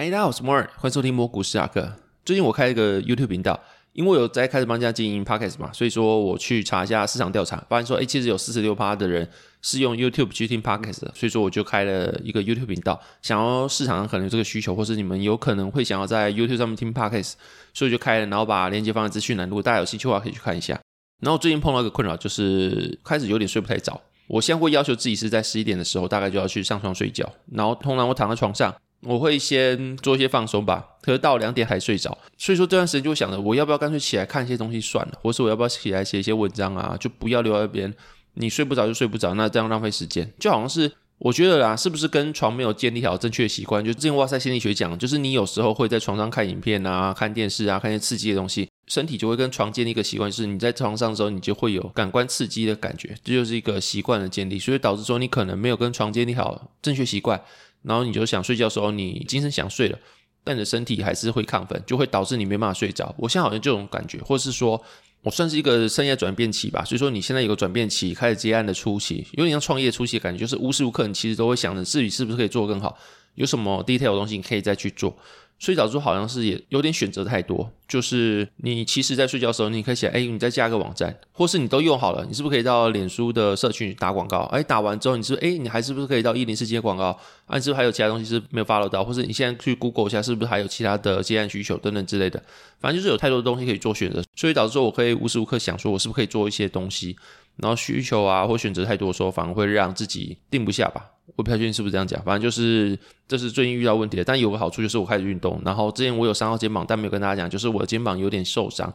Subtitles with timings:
[0.00, 1.92] 嗨，大家好，我是摩尔，欢迎收听摩股史塔克。
[2.24, 3.60] 最近我开了一个 YouTube 频道，
[3.92, 9.28] 因为我有在开始帮家经营 Podcast 嘛，所以说我去查一下市场调查，发现说，哎，其实有四十六趴的人
[9.60, 17.34] 是用 YouTube 去听 Podcast 的，所以说我就开了一个 YouTube 频道，想要市场上可能有这个需求，或是你们有可能会想要在 YouTube 上面听 Podcast，
[17.74, 20.80] 所以就开了，然后把链接放在资讯栏，如果大家有兴趣的话，可以去看一下。
[21.20, 24.00] 然后最近碰到一个困扰，就是开始有点睡不太着。
[24.28, 28.74] 我现在会要求自己是在十一点的时候，大概就要去上床睡觉，然后通常我躺在床上。
[29.02, 37.92] 我会先做一些放松吧，可是到两点还睡着，所以说这段时间就想着我要不要干脆起来看一些东西算了，或是我要不要起来写一些文章啊，就不要留在那边。
[38.34, 43.84] 你睡不着就睡不着，那这样浪费时间，就好像是我觉得啦，是不是跟床没有建立好正确的习惯？
[43.84, 57.42] 就之前哇塞心理学讲，就是你有时候会在床上看影片啊、看电视啊、看一些刺激的东西，身体就会跟床建立一个习惯，就是你在床上的时候，你就会有感官刺激的感觉，这就是一个习惯的建立，所以导致说你可能没有跟床建立好正确习惯。
[57.82, 59.98] 然后你就想睡觉的时候，你精神想睡了，
[60.44, 63.14] 但你的身体还是会亢奋，就会导致你没办法睡着。
[63.18, 64.82] 我现在好像这种感觉，或是说
[65.22, 66.84] 我算是一个生涯转变期吧。
[66.84, 72.98] 所以说你现在有个转变期，开始接案的初期，有点像创业初期的感觉，就是无时无刻你其实都会想着自己是不是可以做更好，
[73.34, 75.16] 有什么 detail 的东西你可以再去做。
[75.60, 84.38] 睡着之后好像是也有点选择太多，就是你其实，在睡觉的时候，你可以写，哎，你再加个网站，或是你都用好了，你是不是可以到脸书的社群打广告？
[84.52, 87.08] 哎，打完之后，你是，哎，你还是不是可以到一零四接广告？
[87.44, 89.04] 啊，你是不是还有其他东西是没有 follow 到？
[89.04, 92.42] 或是你现在去 Google 一下，是不是还有其他的接案需求等等之类的？
[92.80, 97.14] 反正就是有太多的东西可以做选择，所以导致说我可以无时无刻想说，我是不是可以做一些东西？
[97.60, 101.06] 然后需求啊，或选择太多的时候，反而会让自己定不下吧。
[101.36, 104.24] 我不太确定是不是这样讲，反正就是这是最近遇到问题的。
[104.24, 108.92] 但有个好处就是我开始运动，然后之前我有伤到肩膀，但没有跟大家讲，就是我的肩膀有点受伤，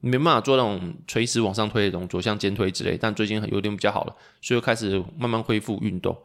[0.00, 2.96] 没办法做那种垂直往上推的动作，像肩推之类。
[3.00, 6.16] 但最近有点比较好了，所以开始慢慢恢复运动，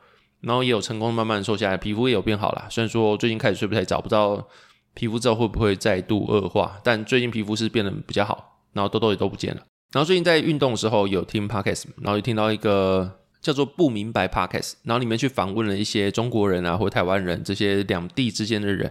[0.42, 2.68] 然后也有成功慢慢瘦下来，皮肤也有变好了。
[2.70, 4.46] 虽然说最近开始睡不太着，不知道
[4.94, 9.62] 皮肤之后会不会再度恶化，但最近皮肤是变得比较好，然后痘痘也都不见了。
[9.94, 13.20] 然后最近在运动的时候有听 Podcast，然后就听到一个。
[13.44, 18.90] 叫做不明白 Podcast，然后里面去访问了一些中国人啊，或台湾人这些两地之间的人，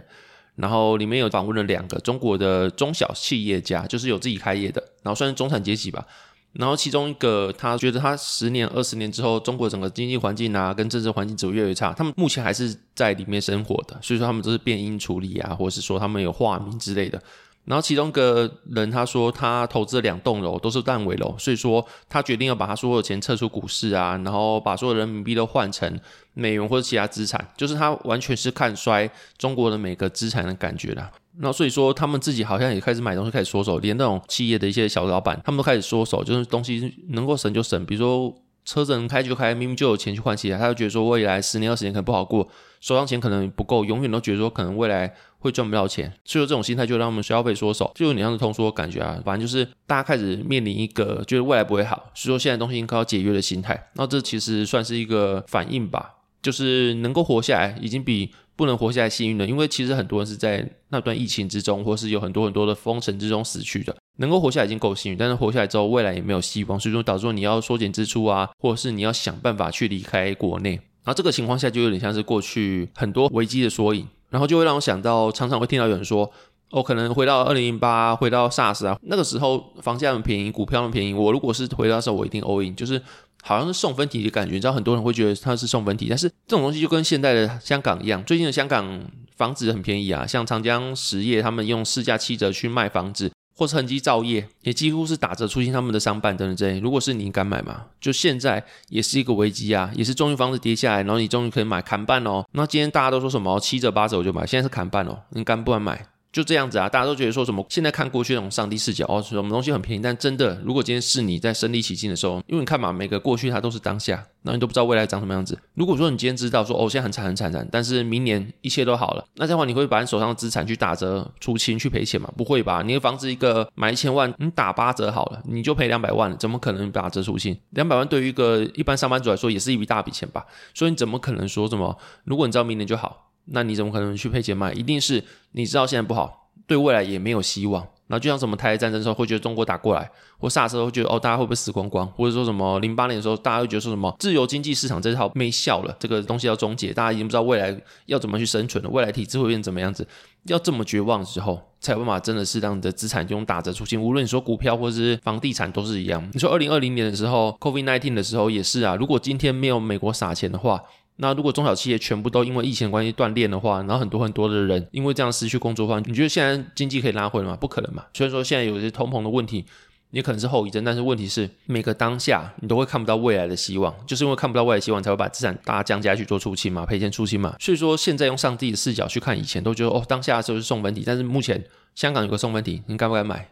[0.57, 6.05] 然后里面有访问了两个中国的中小企业家，就是有自己开业的，然后算是中产阶级吧。
[6.51, 11.91] 然后其中一个他觉得他十年、二十年之后，中国整个经济环境啊，跟政治环境只会越来越差。
[11.91, 17.19] 他们目前还是在里面生活的，所以说他们都是变音处理啊，或者是说他们有化名之类的。
[17.65, 25.99] 然后其中一个人他说他投资了两栋楼都是烂尾楼，所以说他决定要把他所有的钱撤出股市啊，然后把所有人民币都换成
[26.33, 31.09] 美元或者其他资产，就是他完全是看衰中国的每个资产的感觉啦。
[31.39, 38.35] 然后所以说他们自己好像也开始买东西开始缩手，连那种企业的一些小老板他们都开始缩手，就是东西能够省就省，比如说。
[38.65, 42.47] 车子能开就开，明明就有钱去换起来，他就觉得说未来十年二十年可能不好过，
[42.79, 45.13] 手上钱可能不够，永远都觉得说可能未来
[45.43, 49.21] 会赚不到钱，所以说这种心态就让我们消费缩手，就有点像是通缩感觉啊。
[49.25, 53.89] 反正就是大家开始面临一个觉得未来不会好，所以说现在东西应该要节约的心态。
[53.95, 63.95] 那这其实算是一个反应吧，就是能够活下来已经比不能活下来幸运了，因为其实很多人是在那段疫情之中，或是有很多很多的封城之中死去的。
[64.17, 70.79] 能够活下来已经够幸运，但是活下来之后，未来也没有希望，所以说导致你要缩减支出啊，或者是你要想办法去离开国内。
[71.03, 76.29] 然后这个情况下就有点像是过去很多危机的缩影，然后就会让我想到，常常会听到有人说，
[76.71, 82.99] 哦，可能回到二零零八，回到 SARS 啊，那个时候房价很便宜，股票很便宜，我如果是回到时候，我一定 all in，就是
[83.43, 84.55] 好像是送分题的感觉。
[84.55, 89.01] 你知道很多人会觉得它是送分题，但是这种东西就跟现在的香港一样，最近的香港
[89.37, 93.31] 房子很便宜啊，像长江实业他们用市价七折去卖房子。
[93.55, 96.79] 或是恒基造业也几乎是打折出清他们的商办等等之类。
[96.79, 97.85] 如果是你敢买吗？
[98.01, 102.45] 就现在也是一个危机啊，也是终于房子跌下来，然后你终于可以买砍半哦。
[102.53, 106.07] 那今天大家都说什么七折八折我就买，现在是砍半哦，你敢不敢买？
[106.33, 107.63] 就这样子啊，大家都觉得说什么？
[107.69, 115.55] 现在看过去那种上帝视角哦，什么东西很便宜，但真的，如果今天是你在身临其境的时候，因为你看嘛，每个过去它都是当下，然后你都不知道未来长什么样子。
[115.75, 122.27] 如果说你今天知道说哦，现在很惨很惨惨，但是明年一切都好了，那这样的话你会把你手上的资产去打折出清去赔钱吗？
[122.35, 122.81] 不会吧？
[122.81, 127.55] 你的房子一个买一千万，你打八折好了，你就赔两百万，怎么可能打折出清？
[127.69, 130.43] 两百万对于一个一般上班族来说也是一笔大笔钱吧？
[130.73, 131.95] 所以你怎么可能说什么？
[132.23, 134.71] 如果你知道明年就好，那你怎么可能去配钱卖？
[134.73, 136.41] 一定是你知道现在不好。
[136.65, 142.07] 对未来也没有希望，然后就像什么台海战争的时候，会觉得中国打过来，或 SARS 时候会觉得哦，大家会不会死光光？
[142.07, 150.07] 或者说什么零八年的时候，大家会觉得说什么自由经济市场这套没效了，这个东西要终结，大家已经不知道未来要怎么去生存了，未来体制会变怎么样子？
[150.45, 154.01] 要这么绝望的时候，才有办法真的是让你的资产用打折出清。
[154.01, 156.25] 无论你说股票或者是房地产都是一样。
[156.33, 160.81] 你说二零二零年的时候，COVID nineteen 的时候也是啊，如果今天没有美国撒钱的话。
[161.17, 167.55] 那如果中小企业全部都因为疫情关系断链的话，然后很多很多的人因为这样失去工作的话，你觉得现在经济可以拉回来吗？
[167.55, 168.03] 不可能嘛。
[168.13, 169.63] 虽然说现在有一些通膨的问题，
[170.11, 177.55] 也可能是后遗症，但是问题是每个当下你都会看不到未来的希望，就是因为看不到未来希望，才会把资产大降价去做出清嘛，赔钱出清嘛。
[177.59, 181.63] 所以说现在用上帝的视角去看以前，都觉得哦，当下的时候是送分题，但是目前
[181.95, 183.47] 香港有个送分题，你敢不敢买？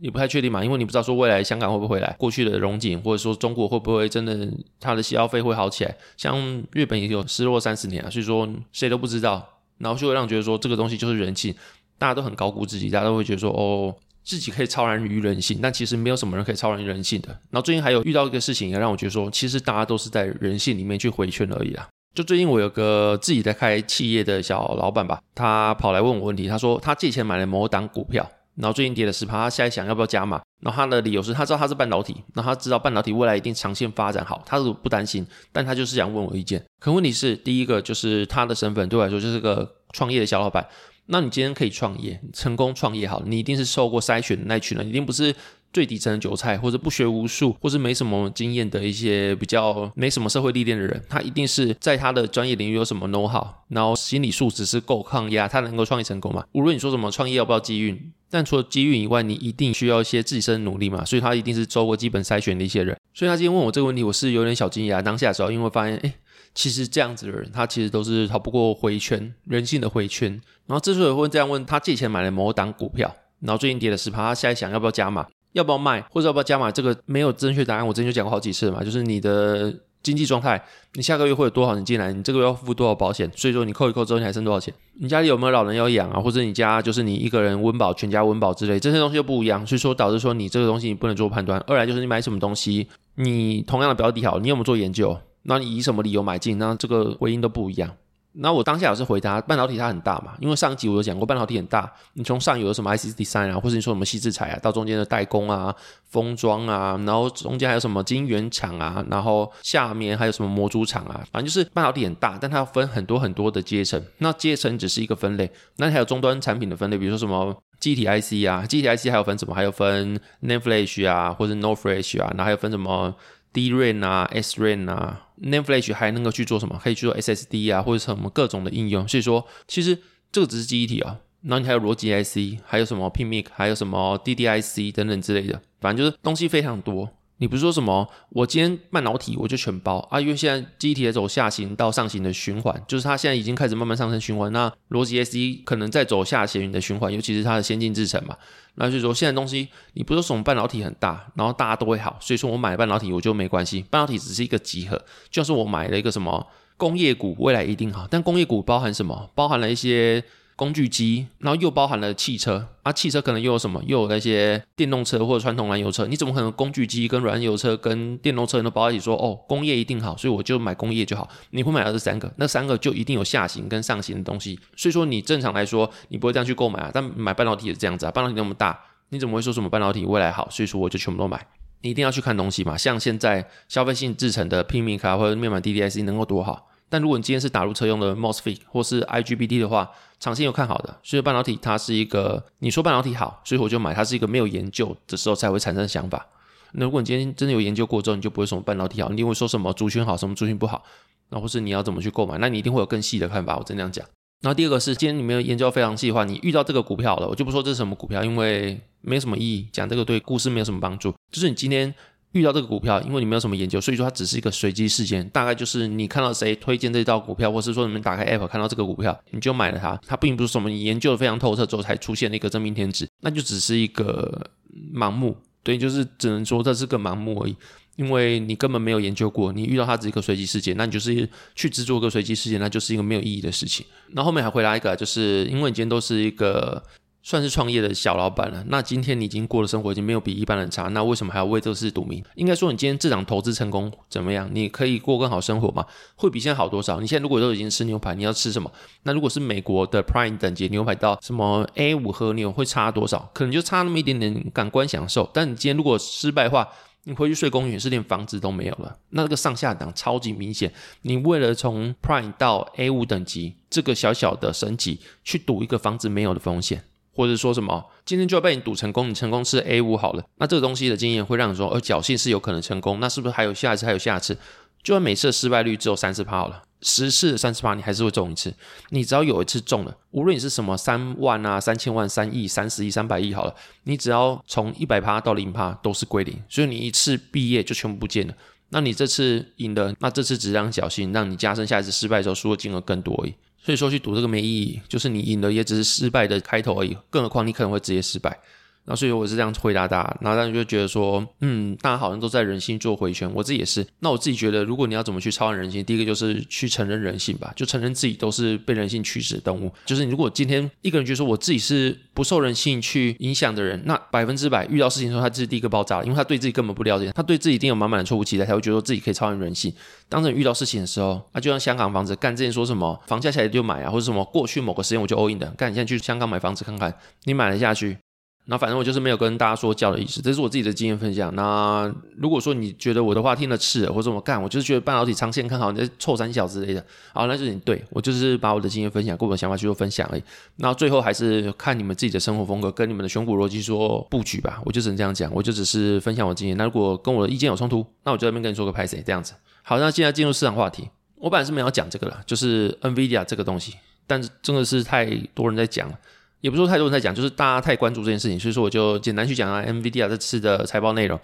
[0.00, 4.48] 也不太确定嘛，因为你不知道说未来香港会不会回来，过去的荣景，或者说中国会不会真的
[4.78, 5.96] 它的消费会好起来？
[6.16, 11.54] 像日本也有失落三十年啊，所以说谁都不知道，然后就会让觉得说这个东西就是人性，
[11.98, 17.28] 大家都很高估自己，大家都会觉得说哦，自己可以超然于人性，但其实没有什么人可以超然于人性的。
[17.50, 21.88] 然后最近还有遇到一个事情，也让我觉得说，其实大家都是在人性里面去回圈而已啊。
[22.14, 28.26] 就最近我有个自己在开企业的小老板吧，他跑来问我问题，他说他借钱买了某档股票。
[28.56, 30.40] 然后最近跌了十趴，他现在想要不要加码？
[30.60, 36.64] 然后他的理由是他知道他是半导体，然后他知道半导体未来一定长线发展好，他是不担心，但他就是想问我意见。
[36.80, 40.66] 可问题是，第一个就是他的身份对我来说就是个创业的小老板。
[41.08, 45.34] 那你今天可以创业，成功创业好，你一定是受过筛选的那群人，一定不是。
[45.72, 56.44] 最底层的韭菜，或者不学无术，或是没什么经验的一些比较没什么社会历练的人，他一定是在他的专业领域有什么 know how，然后心理素质是够抗压，他能够创业成功嘛？
[56.52, 61.04] 无论你说什么创业要不要机运，但除了机运以外，你一定需要一些自身的努力嘛。
[61.04, 62.98] 所以他一定是做过基本筛选的一些人。
[63.12, 65.02] 所以他今天问我这个问题，我是有点小惊讶。
[65.02, 66.14] 当下的时候，因为发现，哎，
[66.54, 70.40] 其实这样子的人，他其实都是逃不过回圈，人性的回圈。
[70.66, 75.26] 然后之所以会这样问，他借钱买了某档股票，然后最近跌了十趴，他现在想要不要加码？
[75.56, 76.70] 要不要卖，或者要不要加码？
[76.70, 77.86] 这个没有正确答案。
[77.86, 80.62] 我之前就讲过好几次嘛，就是你的经济状态，
[80.92, 84.72] 你下个月会有多少人进来，你这个月要付多少保险，所以说你扣一扣之后，你还剩多少钱？
[85.00, 86.20] 你家里有没有老人要养啊？
[86.20, 91.58] 或者你家就是你一个人温饱，全家温饱之类，这些东西又不一样，所以说导致说你这个东西你不能做判断。
[91.66, 95.18] 二来就是你买什么东西，你同样的标的好，你有没有做研究？
[95.44, 96.58] 那你以什么理由买进？
[96.58, 97.90] 那这个回应都不一样。
[98.38, 101.90] 那我当下也是回答，半导体它很大嘛，因为上集我有讲过，半导体很大。
[102.14, 105.74] 你从上游有什么 IC design 啊，或者你说什么矽智财啊，到中间的代工啊、
[106.10, 114.02] 封装啊，然后中间还有什么晶圆厂啊，然后下面还有什么模组厂啊，反正就是半导体很大，但它要分很多很多的阶层。
[114.18, 119.54] 那阶层只是一个分类，那还有终端产品的分类，比如说什么记忆体 IC 啊，记忆体 IC 还有分什么？
[119.54, 123.14] 还有分 NAND Flash 啊，或者 No Flash 啊，然后还有分什么
[123.52, 126.78] ？DRAM 啊，SRAM 啊 n a m e Flash 还能够去做什么？
[126.82, 129.06] 可以去做 SSD 啊，或者什么各种的应用。
[129.06, 129.98] 所以说，其实
[130.30, 131.18] 这个只是记忆体啊。
[131.42, 137.08] 然后你还有逻辑 IC，还有什么 PMIC，还有什么 DDIC 等等之类的，反正就是东西非常多。
[137.38, 140.18] 你不是说什么，我今天半导体我就全包啊？
[140.20, 144.50] 因为现在记忆体在走下行到上行的循环，就是它现在已经开始慢慢上升循环。
[144.52, 148.36] 那逻辑 sc 可能在走下行的循环，尤其是它的先进制程嘛。
[148.76, 153.84] 那就是说，现在东西你不是说什么半导体很大，然后大家都会好，所以说我买半导体我就没关系。
[153.90, 156.46] 半导体只是一个集合，就是我买了一个什么
[156.76, 158.06] 工业股，未来一定好。
[158.10, 159.30] 但工业股包含什么？
[159.34, 160.24] 包含了一些。
[160.56, 163.82] 工具机，然后又包含了汽车啊，汽车可能又有什么？
[163.86, 171.28] 又有那些电动车或者传统燃油车，你怎么可能工具机跟燃油车跟电动车都包在一起说哦，工业一定好，所以我就买工业就好？
[171.50, 176.90] 你会买到这三个，那三个就一定有下行跟上行的东西，所以说你正常来说你不会这样去购买啊。
[176.92, 178.78] 但买半导体也是这样子啊，半导体那么大，
[179.10, 180.48] 你怎么会说什么半导体未来好？
[180.50, 181.46] 所以说我就全部都买。
[181.82, 186.66] 你一定要去看东西嘛，像现在消费性制成的拼命卡或者面板 DDIC 能够多好？
[186.88, 189.90] 但如果你今天是打入车用的 MOSFET 或是 IGBT 的话，
[190.20, 190.96] 长线有看好的。
[191.02, 193.92] 所以半导体它是一个，你说半导体好，所以我就买。
[193.92, 196.24] 它是一个没有研究的时候才会产生的想法。
[196.72, 200.84] 那如果你今天真的有研究过之后，你就不会说什么半导体好，你一定会说什么族群好，什么族群不好，
[201.30, 203.56] 那或是你要怎么去购买，那你一定会有更细的看法。
[203.56, 204.06] 我真这样讲。
[204.42, 211.12] 然后第二个是，今天你没有研究非常细的话，你遇到这个股票了，我就不说这是什么股票，因为没什么意义，讲这个对故事没有什么帮助。
[211.32, 211.92] 就是你今天。
[212.36, 215.26] 遇到这个股票，因为你没有什么研究，所以说它只是一个随机事件。
[215.30, 219.98] 大概就是你看到谁推荐这道股票，或是说你们打开 App 看到这个股票，你就买了它。
[220.06, 224.50] 它并不是什么你研究的非常透彻之后才出现的一个真命天子，那就只是一个
[224.94, 225.36] 盲目。
[225.62, 227.56] 对，就是只能说这是个盲目而已，
[227.96, 229.52] 因为你根本没有研究过。
[229.52, 233.84] 你遇到它只是一个随机事件，那你就是去制作一个随机事件，那就是一个没有意义的事情。
[234.10, 236.82] 那后面还回来一个，就是因为你今天都是一个。
[237.26, 242.22] 算是创业的小老板了，那今天你已经过的生活已经没有比一般人差，那为什么还要为这事赌命？
[242.36, 244.48] 应该说你今天这场投资成功怎么样？
[244.52, 245.84] 你可以过更好生活吗？
[246.14, 247.00] 会比现在好多少？
[247.00, 248.70] 你现在如果都已经吃牛排，你要吃什么？
[249.02, 253.28] 那如果是美国的 Prime 等级牛排到什么 A 五和牛会差多少？
[253.34, 255.28] 可能就差那么一点点感官享受。
[255.34, 256.68] 但你今天如果失败的话，
[257.02, 260.72] 你回去睡公园是连房子都没有了，那这个上下档超级明显。
[261.02, 266.84] 你为了从 Prime 到 A 五等级这个小小的升级，去赌一个房子没有的风险。
[267.16, 274.36] 或者说什么，今天就要被你赌成功，你成功吃 A 五好了，那这个东西的经验会让你说，呃，侥幸是有可能成功，那是不是还有下一次，还有下一次？
[274.82, 278.54] 就算每次的失败率只有三十趴好了，十次三十趴，你还是会中一次。
[278.90, 288.34] 你只要有一次中了，无论你是什么三万啊、三千万、三亿、三十亿、三百亿好了，你只要从一百趴到零趴都是归零，所以你一次毕业就全部不见了。
[288.68, 293.34] 那你这次赢了，那这次只让侥幸，让你加深下一次失败的时候输的金额更多而已。
[293.66, 298.38] 所以说去赌这个没意义，就是你赢了也只是失败的开头而已，更何况你可能会直接失败。
[298.86, 303.86] 那所以我是这样回答大家，然后大家就觉得说，嗯，大家好像都在人性做回旋，我自己也是。
[304.00, 309.72] 那我自己觉得，如果你要怎么去超越人性，第一个就是去承认人性吧，就承认自己都是被人性驱使的动物。
[309.84, 319.74] 就是你如果今天一个人觉得说我自己是不受人性去影响的人，那百分之百遇到事情的时候，他就是第一个爆炸了，因为他对自己根本不了解，他对自己一定有满满的错误期待，才会觉得说自己可以超越人性。
[320.08, 327.98] 当人遇到事情的时候，啊，就像香港房子，干之前说什么房价下来就买啊，或者什么过去某个时间我就 all in 的，干你现在去香港买房子看看，你买了下去。
[328.48, 331.34] 那反正我就是没有跟大家说教的意思，这是我自己的经验分享。
[331.34, 340.22] 那如果说你觉得我的话听了刺耳，或者怎么干，我就是觉得半导体长线看好，你这臭三小之类的，好，那就是你对我就是把我的经验分享，跟我的想法去做分享而已。
[340.56, 344.60] 那最后还是看你们自己的生活风格跟你们的选股逻辑说布局吧。
[344.64, 346.56] 我就只能这样讲，我就只是分享我经验。
[346.56, 349.34] 那如果跟我的意见有冲突，那我就在这边跟你说个拍谁这样子。
[349.62, 350.88] 好，那现在进入市场话题。
[351.16, 353.74] 我本来是没有讲这个了，就是 NVIDIA 这个东西，
[354.06, 355.98] 但是真的是太多人在讲了。
[356.40, 361.18] 也不是说太多人在讲，就是大家太关注这件事情，所以说我就简单去讲下 nvdia 这次的财报内容。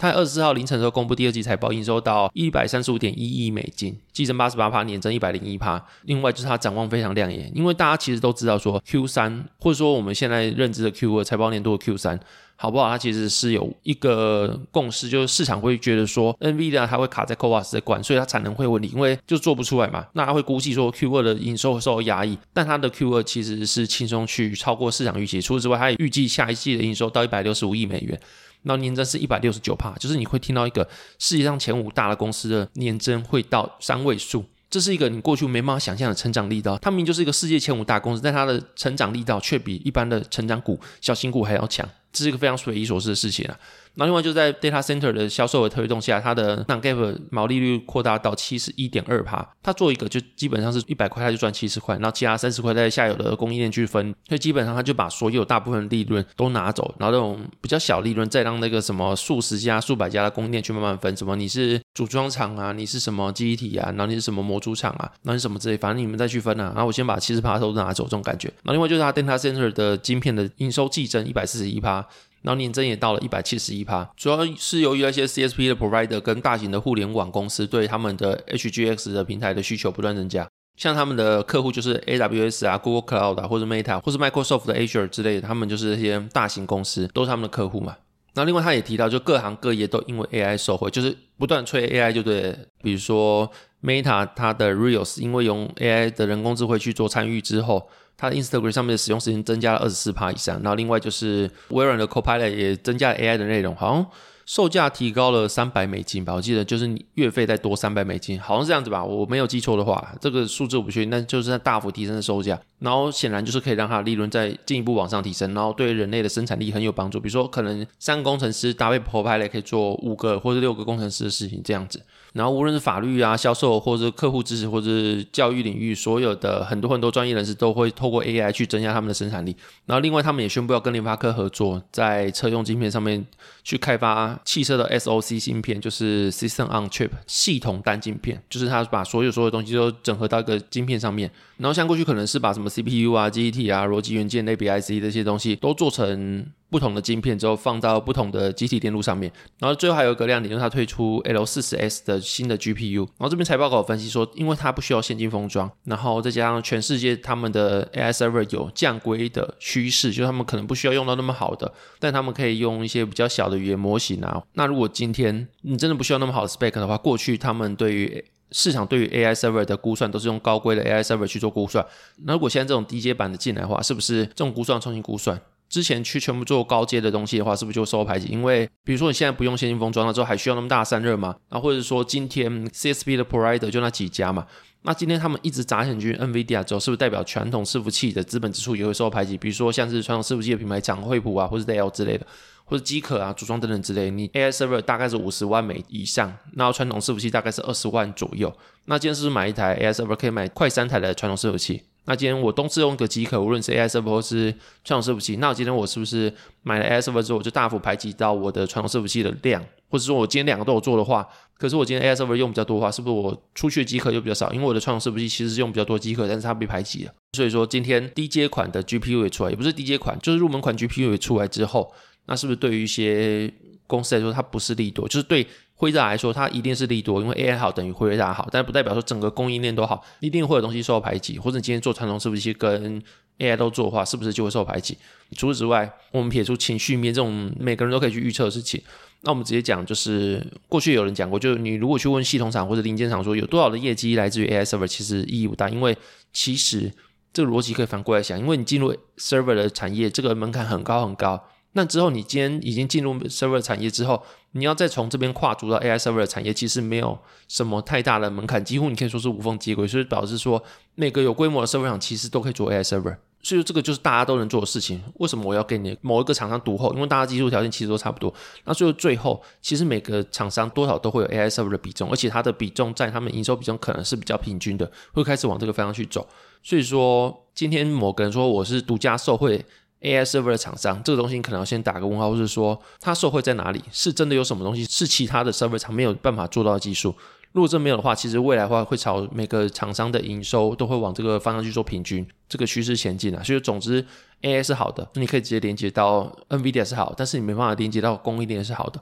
[0.00, 5.84] 它二十四号凌晨的时候公布第二季财报，营收到一百三十五点一亿美金，季增八十八趴，年增一百零一趴。
[6.02, 12.20] 另外就是它展望非常亮眼，因为大家其实都知道说 Q 三或者说我们现在认知的 Q 二财报年度的 Q 三。
[12.60, 12.90] 好不好？
[12.90, 20.04] 它其实是有一个共识，就是市场会觉得说，NVIDIA 它会卡在 CoWoS 这关，所以它产能会问题，因为就做不出来嘛。
[20.14, 25.40] 那它会估计说 Q 二的营收会受到压抑，但它的 Q 二其实是轻松去超过市场预期。
[25.40, 28.20] 除此之外，它也预计下一季的营收到一百六十五亿美元，
[28.62, 30.88] 那年增是一百六十九趴，就是你会听到一个
[31.20, 34.44] 世界上前五大的公司的年增会到三位数。
[34.70, 43.56] 这是一个你过去没办法想象的成长力道，它明明就是一个世界前五大公司，但它的成长力道却比一般的成长股、小型股还要强，这是一个非常匪夷所思的事情啊。
[43.94, 49.44] 那另外就在 data center 的销售额推动下，它的 non-GAAP 毛利率扩大到七十一点二趴。
[49.60, 61.16] 它做一个就基本上是一百块，它就赚七十块，然后其他三十块在下游的供应链去分，所以基本上它就把所有大部分利润都拿走，然后这种比较小利润再让那个什么数十家、数百家的供应链去慢慢分。
[61.16, 66.66] 什么你是组装厂啊，你是什么记忆体啊，然后你是什么模组厂啊，然后你什么之类，反正你们再去分啊。
[66.66, 68.46] 然后我先把七十趴都拿走，这种感觉。
[68.62, 71.97] 然后另外就是它 data center 的晶片的营收季增一百四十一趴。
[72.42, 87.96] 然后年增也到了一百七十一趴，主要是由于那些 CSP 的 provider 跟大型的互联网公司对他们的 HGX 的平台的需求不断增加，像他们的客户就是 AWS 啊、Google Cloud，或者 Meta 或者 Microsoft 的 Azure 之类的，他们就是这些大型公司都是他们的客户嘛。
[88.34, 93.50] 然后另外他也提到，就各行各业都因为 AI 受惠，就是不断吹 AI 就对，比如说
[93.82, 97.88] Meta 它的 Reels 因为用 AI 的人工智慧去做参与之后。
[98.18, 104.06] 它的 Instagram 上面的使用时间增加了二十四趴以上，然后另外就是微软的 Copilot 也增加了 AI 的内容，好像
[104.48, 122.02] 售价提高了三百美金吧，我记得就是你月费再多三百美金，好像是这样子吧，我没有记错的话，这个数字我不确定，但就是在大幅提升的售价，然后显然就是可以让它的利润再进一步往上提升，然后对人类的生产力很有帮助，比如说可能三个工程师搭配 Copilot 可以做五个或者六个工程师的事情这样子。
[122.34, 129.56] 然后无论是法律啊、销售，或者是客户支持，或者是教育领域，所有的很多很多专业人士都会透过 AI 去增加他们的生产力。
[129.86, 133.26] 然后另外，他们也宣布要跟联发科合作，在车用晶片上面
[133.64, 141.30] 去开发汽车的 SoC 芯片，就是 System on Chip 系统单晶片，就是它把所有所有东西都整合到一个晶片上面。
[141.56, 146.46] 然后像过去可能是把什么 CPU 啊、GET 啊、逻辑元件类比 IC 这些东西都做成。
[146.70, 153.00] 不同的晶片之后放到不同的集体电路上面，然后最后还有一个亮点就是它推出 L40S 的新的 GPU。
[153.00, 164.42] 然后这边财报稿分析说，因为它不需要现金封装，然后再加上全世界他们的 AI server 有降规的趋势，就是他们可能不需要用到那么好的，但他们可以用一些比较小的语言模型啊。
[164.52, 171.84] 那如果今天你真的不需要那么好的 spec 的话，过去他们对于市场对于 AI server 的估算都是用高规的 AI server 去做估算。
[172.24, 175.40] 那如果现在这种低阶版的进来的话，是不是这种估算重新估算？
[175.68, 178.28] 之前去全部做高阶的东西的话，是不是就受到排挤？
[178.28, 181.36] 因为比如说你现在不用现金封装了之后，还需要那么大的散热吗？
[181.48, 184.46] 啊，或者说今天 CSP 的 provider 就那几家嘛？
[184.82, 189.36] 那今天他们一直砸钱去 NVIDIA 之后，是不是代表传统伺服器的资本支出也会受到排挤？
[189.36, 192.24] 比如说像是传统伺服器的品牌厂惠普啊，或者 Dell 之类的，
[192.64, 198.56] 或者机壳啊、组装等等之类，你 AI server 大概是五十万美以上，那传统伺服器大概是二十万左右。
[198.84, 201.82] 那今天是不是买一台 AI server 可以买快三台的传统伺服器？
[202.08, 204.50] 那今天我东次用个即可，无论是 AI server 或是
[204.82, 209.62] 传统伺服器，那我今天我是不是买了 AI server 之后，我就大幅排挤到我的传统伺服器的量？
[209.90, 214.50] 或者说我今天两个都有做的话，可是我今天 AI server 用比较多的话，是不是我出去的机壳又比较少？
[214.54, 217.12] 因为我的传统伺服器其实是用比较多机壳，但是它被排挤了。
[217.34, 221.92] 所以说今天低阶款的 GPU 也出来，也不是低阶款，就是入门款 GPU 也出来之后，
[222.24, 223.52] 那是不是对于一些
[223.86, 225.06] 公司来说它不是利多？
[225.06, 225.46] 就是对
[225.80, 233.00] 辉达来说它一定是利多，因为 AI 好等于辉达好，但不代表说整个供应链都好，一定会有东西受到排挤，或者你今天做传统伺服器跟
[233.38, 234.98] AI 都做的话，是不是就会受排挤？
[235.36, 238.82] 除此之外，我们撇出情绪面这种每个人都可以去预测的事情。
[239.20, 245.96] 那我们直接讲，就是过去有人讲过，就是你如果去问系统厂或者零件厂说有多少的业绩来自于 AI server，其实意义不大，因为
[246.32, 246.92] 其实
[247.32, 251.40] 这个逻辑可以反过来想，因为你进入 server 的产业，这个门槛很高很高。
[251.78, 254.20] 那之后你今天已经进入 server 产业之后，
[254.50, 257.16] 你要再从这边跨足到 AI server 产业，其实没有
[257.46, 260.60] 什么太大的门槛，几乎你可以说是无缝接轨，所以导致说
[260.96, 263.16] 每个有规模的 server 厂其实都可以做 AI server。
[263.40, 265.00] 所以这个就是大家都能做的事情。
[265.14, 266.92] 为什么我要给你某一个厂商独厚？
[266.94, 268.34] 因为大家技术条件其实都差不多。
[268.64, 276.26] 那最后最后，其实每个厂商多少都会有 AI server 的比重，而且它的比重在他们营收比重可能是比较平均的，会开始往这个方向去走。
[276.64, 279.64] 所以说，今天某个人说我是独家受惠
[280.02, 283.82] AI server 的厂商，这个东西你可能要先打个问号，或是说它受惠在哪里？
[283.90, 287.14] 是真的有什么东西是其他的 server 厂没有办法做到的技术？
[287.52, 293.42] 如果这没有的话，其实未来的话会朝每个厂商的营收都会往这个方向去做平均，这个趋势前进啊。
[293.42, 294.04] 所以总之
[294.42, 299.00] ，AI 是好的，你可以直接连接到 NVIDIA 是好，但是你没办法连接到供应链是好的。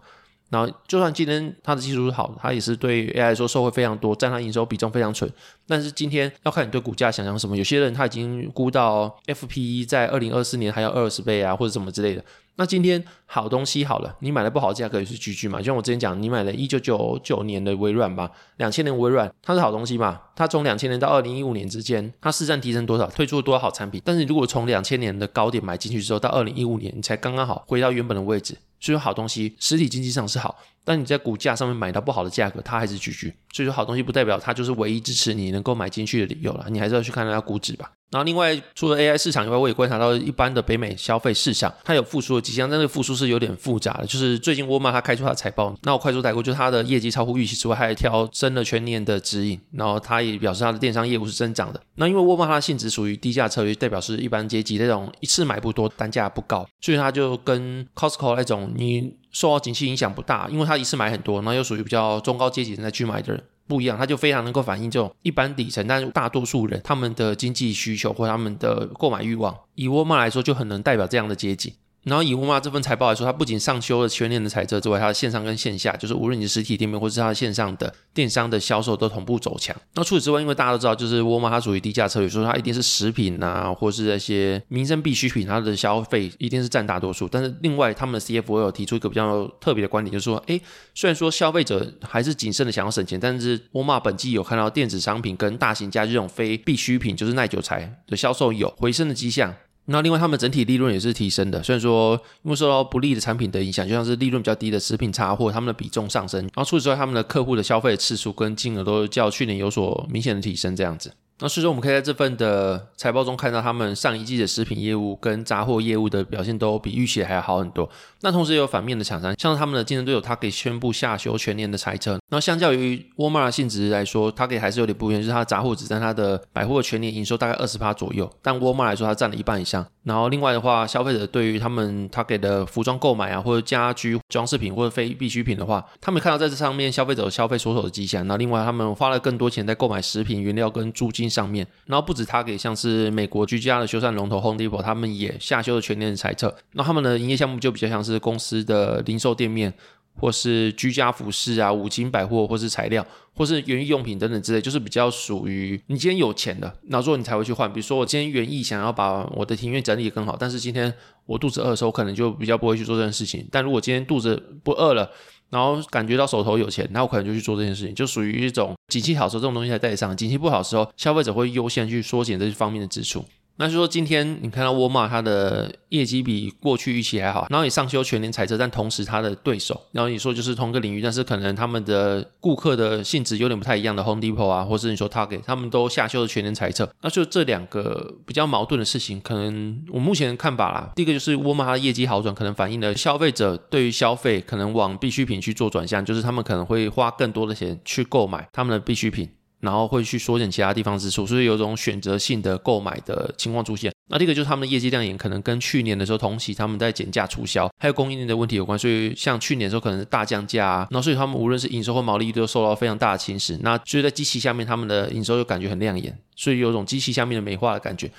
[0.48, 5.28] 然后，就算今天它的技术是好，它也是对 AI 来说受惠非常多，占它营收比重非常蠢。
[5.66, 12.24] 但是今天要看你对股价想象什么，有些人他已经估到 FPE 在二零二四年还要二十倍啊，或者什么之类的。
[12.58, 15.58] 那今天好东西好了，你买的不好价格也是 GG 嘛。
[15.58, 20.20] 就像我之前讲，你买了一九九九年的微软吧，两千年微软它是好东西嘛？
[20.34, 24.00] 它从两千年到二零一五年之间，它市占提升多少，推出了多少好产品？
[24.04, 33.32] 但是如果从两千年的高点买进去之后，到二零一五年你才刚刚好回到原本的位置，是有好东西实体经济上是好，但你在股价上面买到不好的价格，它还是 GG。
[33.52, 37.90] 所以说好东西不代表它就是唯一支持你能够买进去的理由了，你还是要去看它估值吧。
[38.10, 44.06] 然后，另外除了 AI 市场以外，我也观察到一般的北美消费市场，它有复苏的迹象，但是复苏是有点复杂的。
[44.06, 49.60] 就是最近沃尔玛它开出它的财报，那我快速带过，就是它的业绩超乎预期之外，还挑升了全年的指引。
[49.72, 51.80] 然后它也表示它的电商业务是增长的。
[51.96, 63.42] 那因为沃尔玛它的性质属于低价策略，代表是一般阶级那种一次买不多，单价不高，所以它就跟 Costco 那种你受到景气影响不大，因为他一次买很多，然后又属于比较中高阶级人在去买的人。
[63.68, 71.74] 不一样，他就非常能够反映这种一般底层，但是大多数人他们的经济需求或他们的购买欲望，以沃尔玛来说就很能代表这样的阶级。
[72.06, 79.74] 然后以沃尔玛这份财报来说，它不仅上修了全年的财测之外，它的线上跟线下，就是无论你实体店面或是它的线上的电商的销售都同步走强。
[79.94, 87.26] 那除此之外，因为大家都知道，就是沃尔玛它属于低价策略，所以它一定是食品啊，或是那些民生必需品，它的消费一定是占大多数。
[87.26, 90.62] 但是另外，他们的 CFO 有提出一个比较特别的观点，就是说，诶，
[90.94, 99.52] 虽然说消费者还是谨慎的想要省钱，但是沃尔玛本季有看到电子商品跟大型家具这种非必需品，就是耐久材的销售有回升的迹象。
[99.88, 101.62] 那另外，他们整体利润也是提升的。
[101.62, 106.40] 虽然说因为受到不利的产品的影响，就像是利润比较低的食品差货，他们的比重上升。
[106.42, 111.12] 然后除此之外，他们的客户的消费次数跟金额都较去年有所明显的提升，这样子。
[111.38, 117.88] 那所以说，我们可以在这份的财报中看到，他们上一季的食品业务跟杂货业务的表现都比预期还要好很多。
[118.22, 122.18] 那同时也有反面的厂商，像是他们的竞争对手，他可以宣布下修全年的财测。
[122.30, 129.86] 那相较于沃尔玛的性质来说，它给还是有点不一样，就是它的杂货只占它的百货全年营收大概二十趴左右，但沃尔玛来说，它占了一半以上。
[130.04, 138.26] 然后另外的话，消费者对于他们他给的服装购买啊，或者家居装饰品或者非必需品的话，他们看到在这上面消费者消费缩手的迹象。
[138.26, 141.66] 那另外他们花了更多钱在购买食品原料跟租金上面。
[141.86, 146.56] 然后不止他给像是美国居家的修缮龙头 Home Depot，他们也下修了全年的财测。
[146.72, 149.72] 那他们的营业项目就比较像是公司的零售店面。
[150.18, 157.70] 或是居家服饰啊、五金百货，或是材料，或是园艺用品等等之类，就是比较属于你今天有钱的，那如果你才会去换。
[157.70, 160.90] 比如说我今天园艺想要把我的庭院整理得更好，但是今天
[161.26, 163.46] 我肚子饿的时候，可能就比较不会去做这件事情。
[163.52, 165.10] 但如果今天肚子不饿了，
[165.50, 173.24] 然后感觉到手头有钱，那我可能就去做这件事情，就属于一种景气好时候这种东西才带上，景气不好的时候，消费者会优先去缩减这些方面的支出。
[173.56, 186.90] 那就说今天你看到沃尔玛它的业绩比过去预期还好，然后也上修全年财测，但同时它的对手，然后你说就是同个领域，但是可能他们的顾客的性质有点不太一样的 Home Depot 啊，或是你说 Target，他们都下修了全年财测。
[187.00, 199.28] 那就这两个比较矛盾的事情，可能我目前的看法啦，第一个就是沃尔玛它的业绩好转，可能反映了消费者对于消费可能往必需品去做转向，就是他们可能会花更多的钱去购买他们的必需品。
[199.60, 203.92] 然后会去缩减其他地方支出，所以有种选择性的购买的情况出现。
[204.08, 208.78] 那第一个就是他们的业绩亮眼，可能跟去年的时候同期他们在减价促销，还有供应链的问题有关。
[208.78, 213.58] 所以像去年的时候可能是大降价啊，然后所以他们无论是营收或毛利率都受到非常大的侵蚀。
[213.62, 218.10] 那所以在机器下面他们的营收就感觉很亮眼，所以有种机器下面的美化的感觉。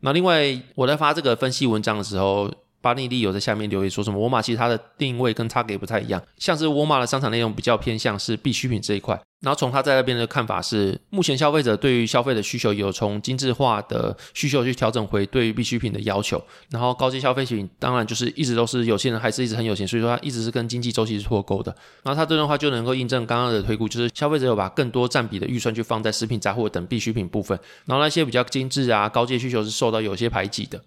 [0.00, 2.50] 那另外我在发这个分析文章的时候。
[2.80, 4.18] 巴尼利有在下面留言说什么？
[4.18, 9.20] 沃尔玛其实它的定位跟 Target 不太一样，像是沃尔玛的商场内容比较偏向是必需品这一块。
[9.40, 16.42] 然后从他在那边的看法是，目前消费者对于消费的需求有从精致化的需求去调整回对于必需品的要求。
[16.68, 21.74] 然后高阶消费品当然就是一直都是有钱人还是一直很有钱，所以说它一直是跟经济周期是脱钩的。
[22.02, 30.78] 然后他这段话就能够印证刚刚的推估，就是消费者有把更多占比的预算去放在食品杂货等必需品部分，然后那些比较精致啊高阶需求是受到有些排挤的。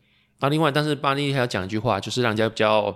[0.43, 2.93] 那另外，但是巴尼还要讲一句话，就是让人家比较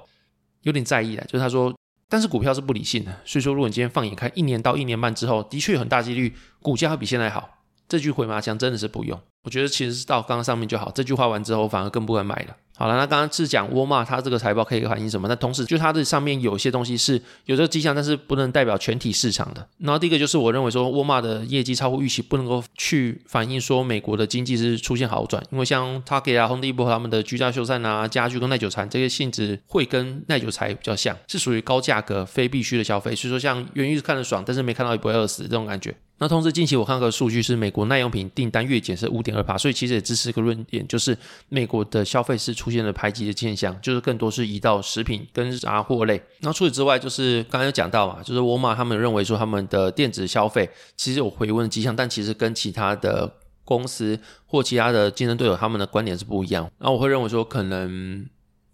[0.63, 1.73] 有点在意的，就是他说，
[2.09, 7.49] 但是股票是不理性的，所以说，如果你今天放眼看一年到一年半之后，的确有很大几率股价会比现在好。
[7.87, 10.91] 这句回马枪真的是不用，我觉得其实是到刚刚上面就好。
[10.91, 12.57] 这句话完之后，反而更不敢买了。
[12.77, 15.27] 好了，那刚刚是讲沃尔玛它这个财报可以反映什么？
[15.27, 19.67] 那同时就它这上面有些东西是有这个迹象，但是不能代表全体市场的。
[19.79, 35.95] 然后第一个就是我认为说沃尔玛的业绩超乎预期，不能够去反映说美国的经济是出现好转，因为像 Target 啊、Home Depot 他们的居家修缮啊、家具跟耐久材这些性质会跟耐久材比较像，是属于高价格非必须的消费，所以说像元玉看得爽，但是没看到也不会饿死这种感觉。
[36.19, 41.15] 那同时近期我看个数据是美国耐用品订单月减是五点二趴，所以其实也支持一个论点，就是
[41.49, 46.19] 美国的消费是出现了排挤的现象，就是更多是移到食品跟杂货类。
[46.39, 53.31] 那除此之外，就是刚刚有讲到嘛，就是沃尔玛他们认为说他们的电子消费其实有回温的迹象，但其实跟其他的
[53.63, 56.67] 公司或其他的竞争对手他们的观点是不一样。
[56.79, 58.25] 那我会认为说，可能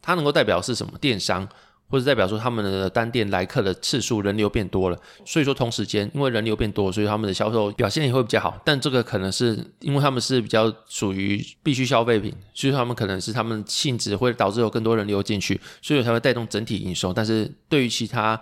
[0.01, 0.93] 它能够代表是什么？
[1.01, 1.49] 电商。
[1.93, 8.60] 或者代表说他们的单店来客的次数人流变多了，所以说同时间因为人流变多，所以他们的销售表现也会比较好。
[8.65, 17.13] 但这个可能是因为他们是比较属于必须消费品，所以他们可能是他们性质会导致有更多人流进去，所以才会带动整体营收。
[17.13, 18.41] 但是对于其他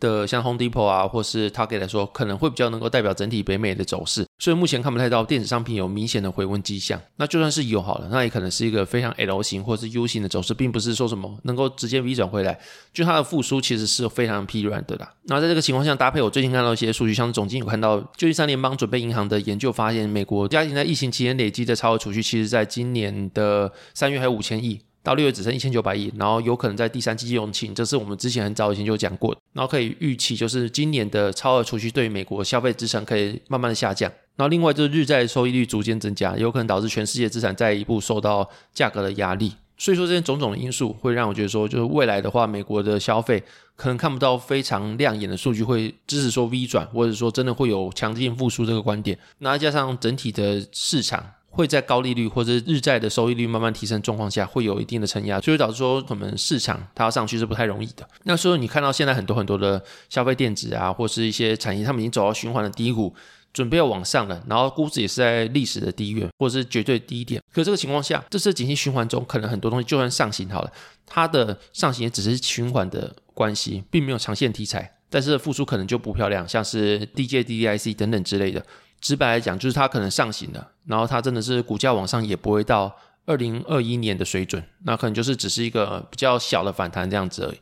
[0.00, 7.00] 的像 Home Depot 啊，或是 Target 来说，可能会比较能够代表整体北美的走势，所以目前看不太到电子商品有明显的回温迹象。
[7.16, 12.58] 那就算是有好了，那也可能是一个非常 L 型或是 U 型的走势，并不是说什么能够直接 V 转回来。
[12.92, 15.12] 就它的复苏其实是非常疲软的啦。
[15.24, 24.80] 那在这个情况下，搭配我最近看到一些数据，像总经有看到，旧金山联邦准备银行的研究发现，美国家庭在疫情期间累积的超额储蓄，其实在今年的三月还有五千亿。
[25.08, 29.40] 到六月只剩一千九百亿，然后有可能在第三季用罄，这是我们之前很早以前就讲过的。
[29.54, 34.12] 然后可以预期，就是今年的超额储蓄对于美国消费资产可以慢慢的下降。
[34.36, 39.54] 然后另外就是日债收益率逐渐增加，有可能导致全世界资产再一步受到价格的压力。
[39.78, 43.42] 所以说这些种种的因素会让我觉得说，就是未来的话，美国的消费
[43.76, 49.18] 可能看不到非常亮眼的数据会支持说 V 转，或者说真的会有强劲复苏这个观点。
[49.38, 51.24] 那加上整体的市场。
[51.50, 58.06] 会在高利率或者日债的收益率慢慢提升状况下，会有一定的承压，所以导致说可能市场它要上去是不太容易的。
[58.24, 63.14] 那所以你看到现在很多很多的消费电子啊，或是一些产业，他们已经走到循环的低谷，
[63.52, 67.42] 准备要往上了，然后估值也是在历史的低点或者是绝对低点。
[67.52, 70.70] 可这个情况下，这次景气循环中，可能很多东西就算上行好了，
[71.06, 78.64] 它的上行也只是循环的关系，并没有长线题材，但是复苏可能就不漂亮，像是 DJ、DDIC 等等之类的。
[79.00, 82.94] 直白来讲，就是它可能上行了，然后它真的是股价往上也不会到
[83.26, 87.58] 二零二一年的水准，那可能就是只是一个比较小的反弹这样子而已。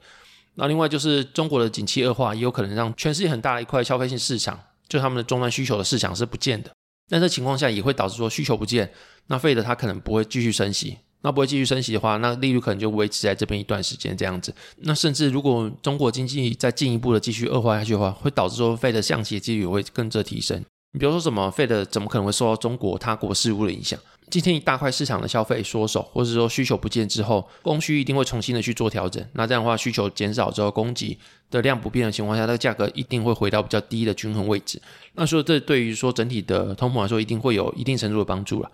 [0.54, 6.70] 那另外就是中国的景气恶化，也有可能让全世界很大的一块消费性市场，就他们的终端需求的市场是不见的。
[7.08, 8.90] 那这情况下也会导致说需求不见，
[9.26, 14.54] 那费的它可能不会继续升息，那不会继续升息的话，那利率可能就维持在这边一段时间这样子。
[14.78, 20.64] 那甚至如果中国经济再进一步的继续恶化下去的话，会导致说费的降息的几率也会跟着提升。
[20.92, 23.98] 你比如说什么，Fed 怎么可能会受到中国他国事务的影响？
[24.28, 29.24] 今天一大块市场的消费缩手，或者说需求不见之后，供需一定会重新的去做调整。
[29.34, 31.16] 那这样的话，需求减少之后，供给
[31.48, 34.82] 的量不变的情况下，那个价格一定会回到比较低的均衡位置。
[35.14, 38.70] 那所以这对于说整体的通膨来说，一定会有一定程度的帮助了。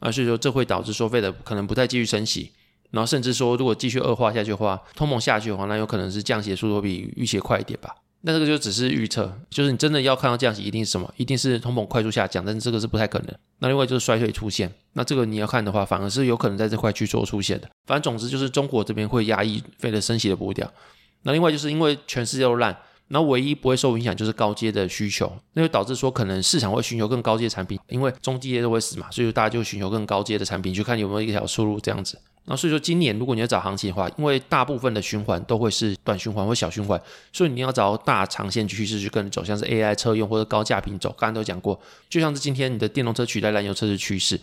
[0.00, 2.52] 啊所以说这会导致说 Fed 可能不再继续升息，
[2.90, 7.94] 然后甚至说如果继续恶化下去的话，通膨下去的话，那有可能是降息的速度比预期快一点吧。
[8.26, 11.12] 那这个就只是预测，就是你真的要看到降息，一定是什么？
[11.18, 13.28] 一定是通膨快速下降，但是这个是不太可能。
[13.58, 17.68] 那另外就是衰退出现，那这个你要看的话，反而是有可能在这块去做出现的。
[17.86, 20.72] 反正总之就是中国这边会压抑费的升息的步调。
[21.24, 22.74] 那另外就是因为全世界都烂，
[23.14, 32.18] 那唯一不会受影响就是高阶的需求，那就导致说可能市场会寻求更高阶的产品，因为中低阶都会死嘛，所以说大家就寻求更高阶的产品，去看有没有一条出路这样子。
[32.46, 37.00] 那所以说今年如果你要找行情的话，因为大部分的循环都会是短循环或小循环，
[37.32, 41.10] 所以你要找大长线趋势去跟走，像是 AI 车用或者高价品走。
[41.10, 44.38] 刚刚都讲过，就像是今天你的电动车取代燃油车是趋势。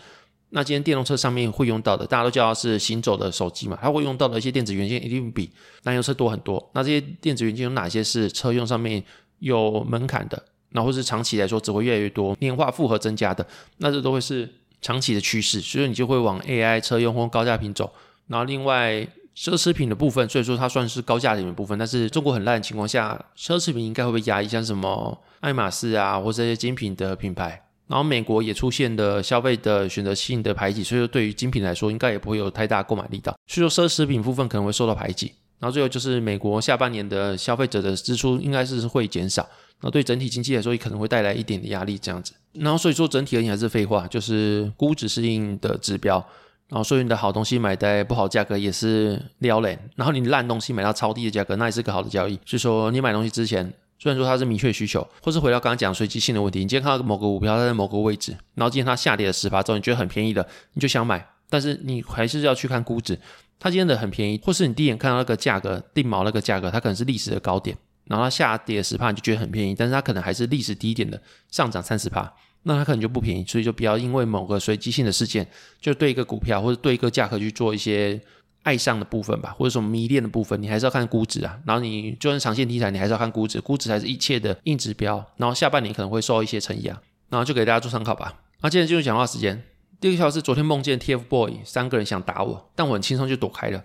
[0.54, 5.50] 那今天电动车上面会用到的，大家都叫它是行走的手机嘛，它会用到的一些电子元件一定比
[5.84, 6.70] 燃油车多很多。
[6.74, 9.02] 那这些电子元件有哪些是车用上面
[9.40, 10.44] 有门槛的？
[10.74, 13.46] 那或是长期来说只会越来越多，年化负荷增加的，
[13.78, 14.50] 那这都会是
[14.82, 15.62] 长期的趋势。
[15.62, 17.92] 所以你就会往 AI 车用或高价品走。
[18.28, 27.64] 然后另外奢侈品的部分，所以说它算是高价里面部分，但是中国很烂的情况下，奢侈品应该会被压抑，像什么爱马仕啊，或者这些精品的品牌。
[27.92, 33.36] 然后美国也出现了消费的选择性的排挤，所以说对于精品来说，应该也不会有太大购买力道。
[33.48, 35.34] 所以说奢侈品部分可能会受到排挤。
[35.60, 39.46] 然后最后就是美国下半年的消费者的支出应该是会减少，
[39.82, 42.32] 那对整体经济来说也可能会带来一点的压力这样子。
[42.54, 46.26] 然后所以说整体而言还是废话，就是估值适应的指标。
[46.70, 52.40] 然后所以你的好东西买在不好价格也是撩人，然后你烂东西买到超低的价格，那也是个好的交易。
[52.46, 53.74] 所以说你买东西之前。
[54.02, 63.16] 虽然说它是明确需求，或是回到刚刚讲随机性的问题，你今天看到某个股票它在某个位置，然后今天它下跌了十趴之后，你觉得很便宜的，你就想买，但是你还是要去看估值，
[63.60, 72.34] 它今天的很便宜，或是你第一眼看到那个价格定锚那个价格，它可能是历史的高点，然后它下跌十趴，你就觉得很便宜，但是它可能还是历史低点的上涨三十趴，
[72.64, 75.48] 那它可能就不便宜，所以就不要因为某个随机性的事件，
[75.80, 78.20] 就对一个股票或者对一个价格去做一些。
[78.64, 81.60] 爱上的部分吧，或者什么迷恋的部分，你还是要看估值啊。
[81.66, 85.26] 然后你就算长线题材，你还是要看估值，估值才是一切的硬指标。
[85.38, 88.42] 然后下半年可能会受一些承压，然后就给大家做参考吧。
[88.62, 89.64] 那接着进入讲话时间。
[90.00, 93.84] 第一个笑话是昨天梦见 TFBOY 三个人想打我，但我很轻松就躲开了，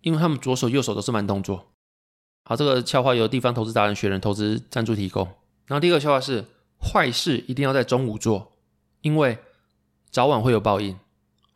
[0.00, 1.72] 因为他们左手右手都是慢动作。
[2.44, 5.26] 好，这个笑话由地方投资达人学人投资赞助提供。
[5.66, 6.44] 然后第二个笑话是
[6.80, 8.52] 坏事一定要在中午做，
[9.02, 9.38] 因为
[10.10, 10.98] 早晚会有报应。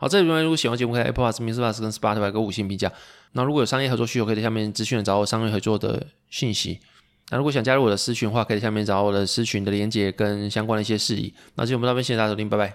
[0.01, 1.61] 好，这里面如果喜欢节目，可以 Apple Podcast、Mr.
[1.61, 2.91] Bus 跟 Spotify 给五星评价。
[3.33, 6.81] 那如果有商业合作需求，可以在下面资讯找我商业合作的信息。
[7.29, 11.35] 那如果想加入我的私群的话，可以在下面找我的私群的连接跟相关的一些事宜。
[11.57, 12.75] 那今天我们到这边，谢谢大家收听，拜拜。